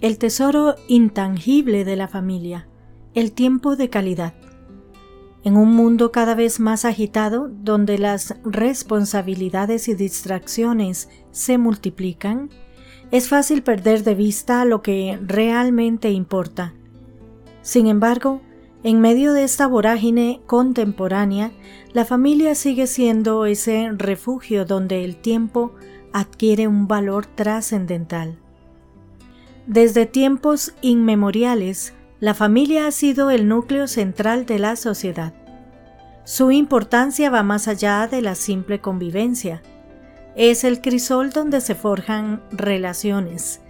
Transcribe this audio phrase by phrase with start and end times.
[0.00, 2.66] el tesoro intangible de la familia,
[3.14, 4.34] el tiempo de calidad.
[5.44, 12.50] En un mundo cada vez más agitado, donde las responsabilidades y distracciones se multiplican,
[13.12, 16.74] es fácil perder de vista lo que realmente importa.
[17.60, 18.40] Sin embargo,
[18.82, 21.52] en medio de esta vorágine contemporánea,
[21.92, 25.74] la familia sigue siendo ese refugio donde el tiempo
[26.12, 28.41] adquiere un valor trascendental.
[29.66, 35.34] Desde tiempos inmemoriales, la familia ha sido el núcleo central de la sociedad.
[36.24, 39.62] Su importancia va más allá de la simple convivencia.
[40.34, 43.60] Es el crisol donde se forjan relaciones,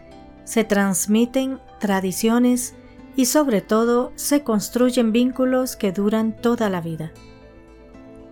[0.44, 2.74] se transmiten tradiciones
[3.14, 7.12] y sobre todo se construyen vínculos que duran toda la vida.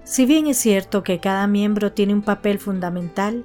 [0.05, 3.45] Si bien es cierto que cada miembro tiene un papel fundamental,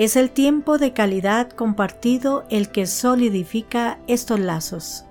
[0.00, 5.04] es el tiempo de calidad compartido el que solidifica estos lazos.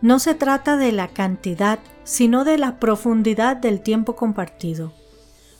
[0.00, 4.92] No se trata de la cantidad, sino de la profundidad del tiempo compartido.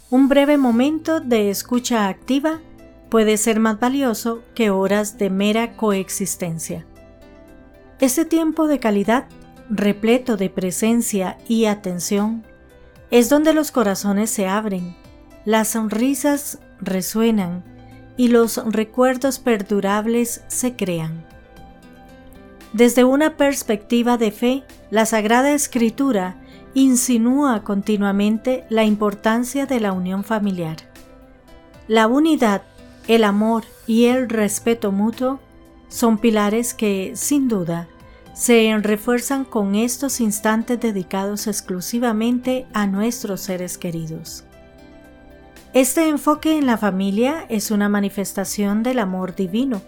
[0.08, 2.60] Un breve momento de escucha activa
[3.08, 6.86] puede ser más valioso que horas de mera coexistencia.
[7.98, 9.26] Este tiempo de calidad,
[9.68, 12.44] repleto de presencia y atención,
[13.10, 14.94] es donde los corazones se abren,
[15.44, 17.71] las sonrisas resuenan
[18.16, 21.24] y los recuerdos perdurables se crean.
[22.72, 26.36] Desde una perspectiva de fe, la Sagrada Escritura
[26.74, 30.76] insinúa continuamente la importancia de la unión familiar.
[31.86, 32.62] La unidad,
[33.08, 35.40] el amor y el respeto mutuo
[35.88, 37.88] son pilares que, sin duda,
[38.32, 44.44] se refuerzan con estos instantes dedicados exclusivamente a nuestros seres queridos.
[45.74, 49.80] Este enfoque en la familia es una manifestación del amor divino,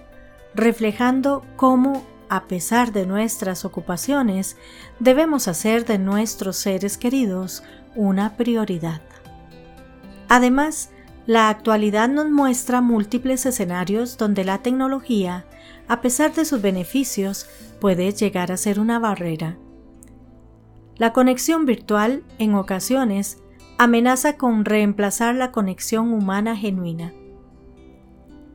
[0.54, 4.56] reflejando cómo, a pesar de nuestras ocupaciones,
[4.98, 9.02] debemos hacer de nuestros seres queridos una prioridad.
[10.30, 10.88] Además,
[11.26, 15.44] la actualidad nos muestra múltiples escenarios donde la tecnología,
[15.86, 17.46] a pesar de sus beneficios,
[17.78, 19.58] puede llegar a ser una barrera.
[20.96, 23.43] La conexión virtual, en ocasiones,
[23.84, 27.12] amenaza con reemplazar la conexión humana genuina.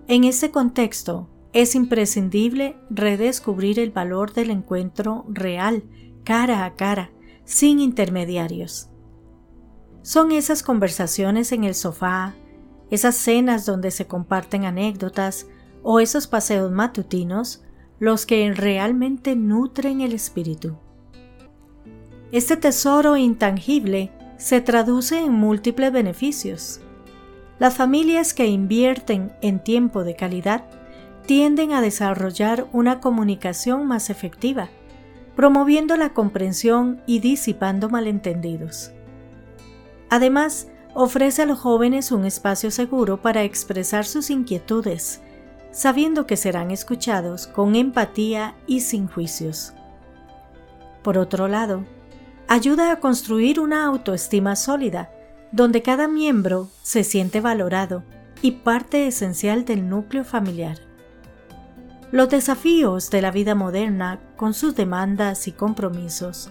[0.07, 5.83] En este contexto, es imprescindible redescubrir el valor del encuentro real,
[6.23, 7.11] cara a cara,
[7.45, 8.89] sin intermediarios.
[10.01, 12.35] Son esas conversaciones en el sofá,
[12.89, 15.47] esas cenas donde se comparten anécdotas
[15.83, 17.63] o esos paseos matutinos
[17.99, 20.77] los que realmente nutren el espíritu.
[22.31, 26.79] Este tesoro intangible se traduce en múltiples beneficios.
[27.59, 30.63] Las familias que invierten en tiempo de calidad
[31.25, 34.69] tienden a desarrollar una comunicación más efectiva,
[35.35, 38.93] promoviendo la comprensión y disipando malentendidos.
[40.09, 45.21] Además, ofrece a los jóvenes un espacio seguro para expresar sus inquietudes,
[45.71, 49.73] sabiendo que serán escuchados con empatía y sin juicios.
[51.03, 51.83] Por otro lado,
[52.49, 55.11] ayuda a construir una autoestima sólida,
[55.51, 58.03] donde cada miembro se siente valorado
[58.41, 60.79] y parte esencial del núcleo familiar.
[62.11, 66.49] Los desafíos de la vida moderna, con sus demandas y compromisos,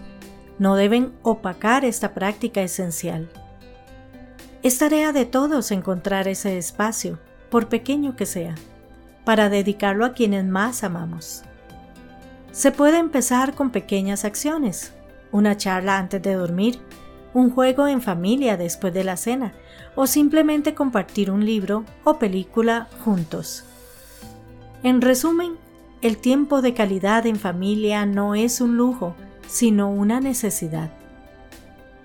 [0.57, 3.29] no deben opacar esta práctica esencial.
[4.63, 8.55] Es tarea de todos encontrar ese espacio, por pequeño que sea,
[9.25, 11.43] para dedicarlo a quienes más amamos.
[12.53, 14.93] Se puede empezar con pequeñas acciones,
[15.31, 16.79] una charla antes de dormir,
[17.33, 19.53] un juego en familia después de la cena
[19.95, 23.65] o simplemente compartir un libro o película juntos.
[24.83, 25.57] En resumen,
[26.01, 29.15] el tiempo de calidad en familia no es un lujo,
[29.47, 30.91] sino una necesidad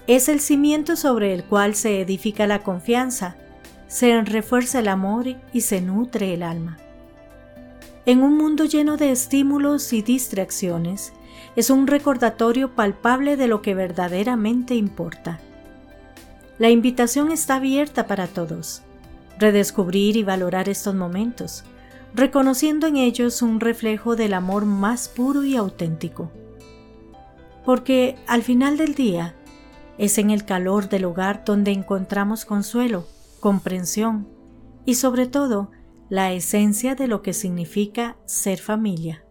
[0.06, 3.36] es el cimiento sobre el cual se edifica la confianza,
[3.88, 6.78] se refuerza el amor y se nutre el alma.
[8.04, 11.14] En un mundo lleno de estímulos y distracciones,
[11.56, 15.40] es un recordatorio palpable de lo que verdaderamente importa.
[16.58, 18.82] La invitación está abierta para todos.
[19.38, 21.64] Redescubrir y valorar estos momentos,
[22.14, 26.30] reconociendo en ellos un reflejo del amor más puro y auténtico.
[27.64, 29.34] Porque al final del día,
[29.98, 33.06] es en el calor del hogar donde encontramos consuelo,
[33.40, 34.28] comprensión
[34.84, 35.70] y sobre todo
[36.08, 39.23] la esencia de lo que significa ser familia.